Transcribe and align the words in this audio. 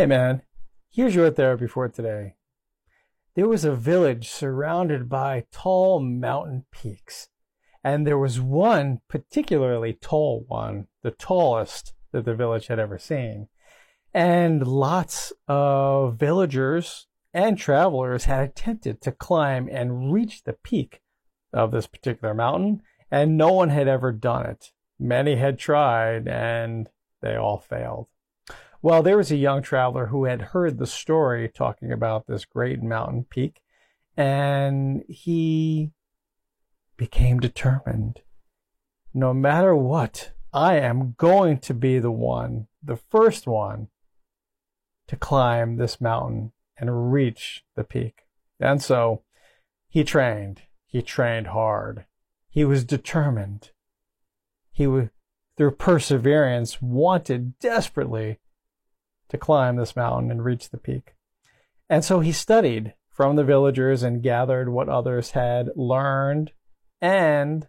Hey 0.00 0.06
man, 0.06 0.40
here's 0.88 1.14
your 1.14 1.30
therapy 1.30 1.66
for 1.66 1.86
today. 1.86 2.36
There 3.34 3.46
was 3.46 3.66
a 3.66 3.74
village 3.74 4.30
surrounded 4.30 5.10
by 5.10 5.44
tall 5.52 6.00
mountain 6.00 6.64
peaks, 6.72 7.28
and 7.84 8.06
there 8.06 8.16
was 8.16 8.40
one 8.40 9.02
particularly 9.10 9.92
tall 9.92 10.46
one, 10.48 10.86
the 11.02 11.10
tallest 11.10 11.92
that 12.12 12.24
the 12.24 12.34
village 12.34 12.68
had 12.68 12.78
ever 12.78 12.98
seen. 12.98 13.48
And 14.14 14.66
lots 14.66 15.34
of 15.46 16.16
villagers 16.16 17.06
and 17.34 17.58
travelers 17.58 18.24
had 18.24 18.48
attempted 18.48 19.02
to 19.02 19.12
climb 19.12 19.68
and 19.70 20.14
reach 20.14 20.44
the 20.44 20.56
peak 20.64 21.02
of 21.52 21.72
this 21.72 21.86
particular 21.86 22.32
mountain, 22.32 22.80
and 23.10 23.36
no 23.36 23.52
one 23.52 23.68
had 23.68 23.86
ever 23.86 24.12
done 24.12 24.46
it. 24.46 24.72
Many 24.98 25.36
had 25.36 25.58
tried, 25.58 26.26
and 26.26 26.88
they 27.20 27.36
all 27.36 27.58
failed. 27.58 28.06
Well, 28.82 29.02
there 29.02 29.18
was 29.18 29.30
a 29.30 29.36
young 29.36 29.62
traveler 29.62 30.06
who 30.06 30.24
had 30.24 30.40
heard 30.40 30.78
the 30.78 30.86
story 30.86 31.48
talking 31.48 31.92
about 31.92 32.26
this 32.26 32.46
great 32.46 32.82
mountain 32.82 33.26
peak, 33.28 33.60
and 34.16 35.04
he 35.06 35.92
became 36.96 37.40
determined. 37.40 38.22
No 39.12 39.34
matter 39.34 39.74
what, 39.74 40.32
I 40.52 40.76
am 40.76 41.14
going 41.18 41.58
to 41.58 41.74
be 41.74 41.98
the 41.98 42.10
one, 42.10 42.68
the 42.82 42.96
first 42.96 43.46
one, 43.46 43.88
to 45.08 45.16
climb 45.16 45.76
this 45.76 46.00
mountain 46.00 46.52
and 46.78 47.12
reach 47.12 47.64
the 47.76 47.84
peak. 47.84 48.22
And 48.58 48.82
so 48.82 49.22
he 49.88 50.04
trained. 50.04 50.62
He 50.86 51.02
trained 51.02 51.48
hard. 51.48 52.06
He 52.48 52.64
was 52.64 52.84
determined. 52.84 53.72
He, 54.72 54.84
through 55.56 55.70
perseverance, 55.72 56.80
wanted 56.80 57.58
desperately 57.58 58.38
to 59.30 59.38
climb 59.38 59.76
this 59.76 59.96
mountain 59.96 60.30
and 60.30 60.44
reach 60.44 60.70
the 60.70 60.78
peak. 60.78 61.14
And 61.88 62.04
so 62.04 62.20
he 62.20 62.32
studied 62.32 62.94
from 63.08 63.36
the 63.36 63.44
villagers 63.44 64.02
and 64.02 64.22
gathered 64.22 64.68
what 64.68 64.88
others 64.88 65.32
had 65.32 65.70
learned 65.76 66.52
and 67.00 67.66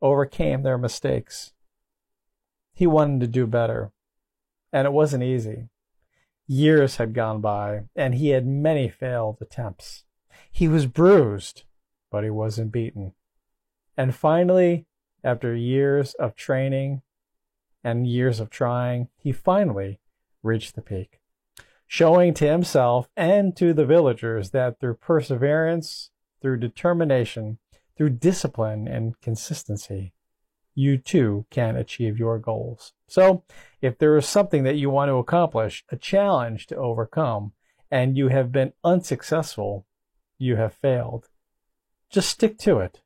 overcame 0.00 0.62
their 0.62 0.78
mistakes. 0.78 1.52
He 2.72 2.86
wanted 2.86 3.20
to 3.20 3.26
do 3.26 3.46
better, 3.46 3.92
and 4.72 4.86
it 4.86 4.92
wasn't 4.92 5.22
easy. 5.22 5.68
Years 6.46 6.96
had 6.96 7.14
gone 7.14 7.40
by, 7.40 7.82
and 7.96 8.14
he 8.14 8.30
had 8.30 8.46
many 8.46 8.88
failed 8.88 9.38
attempts. 9.40 10.04
He 10.50 10.68
was 10.68 10.86
bruised, 10.86 11.62
but 12.10 12.24
he 12.24 12.30
wasn't 12.30 12.72
beaten. 12.72 13.14
And 13.96 14.14
finally, 14.14 14.86
after 15.22 15.54
years 15.54 16.14
of 16.14 16.36
training 16.36 17.02
and 17.82 18.06
years 18.06 18.40
of 18.40 18.50
trying, 18.50 19.08
he 19.16 19.32
finally 19.32 20.00
reached 20.44 20.74
the 20.74 20.82
peak, 20.82 21.20
showing 21.86 22.34
to 22.34 22.46
himself 22.46 23.08
and 23.16 23.56
to 23.56 23.72
the 23.72 23.86
villagers 23.86 24.50
that 24.50 24.78
through 24.80 24.94
perseverance, 24.94 26.10
through 26.40 26.58
determination, 26.58 27.58
through 27.96 28.10
discipline 28.10 28.86
and 28.86 29.20
consistency, 29.20 30.12
you 30.74 30.98
too 30.98 31.46
can 31.50 31.76
achieve 31.76 32.18
your 32.18 32.38
goals. 32.38 32.92
So, 33.06 33.44
if 33.80 33.98
there 33.98 34.16
is 34.16 34.26
something 34.26 34.64
that 34.64 34.76
you 34.76 34.90
want 34.90 35.08
to 35.08 35.16
accomplish, 35.16 35.84
a 35.90 35.96
challenge 35.96 36.66
to 36.68 36.76
overcome, 36.76 37.52
and 37.90 38.16
you 38.16 38.28
have 38.28 38.50
been 38.50 38.72
unsuccessful, 38.82 39.86
you 40.36 40.56
have 40.56 40.74
failed, 40.74 41.28
just 42.10 42.28
stick 42.28 42.58
to 42.58 42.78
it. 42.78 43.02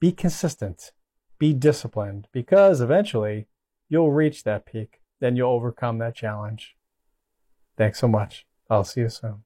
Be 0.00 0.12
consistent. 0.12 0.92
Be 1.38 1.52
disciplined 1.52 2.28
because 2.32 2.80
eventually 2.80 3.46
you'll 3.88 4.12
reach 4.12 4.44
that 4.44 4.66
peak. 4.66 5.00
Then 5.20 5.36
you'll 5.36 5.52
overcome 5.52 5.98
that 5.98 6.14
challenge. 6.14 6.76
Thanks 7.78 8.00
so 8.00 8.08
much. 8.08 8.44
I'll 8.68 8.84
see 8.84 9.02
you 9.02 9.08
soon. 9.08 9.44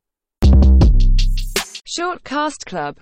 Shortcast 1.86 2.64
Club 2.64 2.90